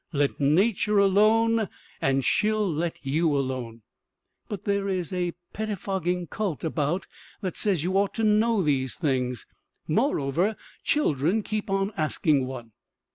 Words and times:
Let 0.13 0.39
nature 0.39 0.97
alone 0.97 1.69
and 2.01 2.25
she'll 2.25 2.67
let 2.67 2.97
you 3.05 3.37
alone. 3.37 3.83
But 4.49 4.63
there 4.63 4.89
is 4.89 5.13
a 5.13 5.33
pettifogging 5.53 6.25
cult 6.31 6.63
about 6.63 7.05
that 7.41 7.55
says 7.55 7.83
you 7.83 7.95
ought 7.99 8.15
to 8.15 8.23
know 8.23 8.63
these 8.63 8.95
things; 8.95 9.45
moreover, 9.87 10.55
children 10.83 11.43
keep 11.43 11.69
on 11.69 11.91
asking 11.97 12.47
one. 12.47 12.71